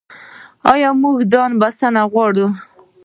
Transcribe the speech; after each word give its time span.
آیا 0.73 0.89
موږ 1.01 1.17
ځان 1.31 1.51
بسیاینه 1.61 2.03
غواړو؟ 2.11 2.47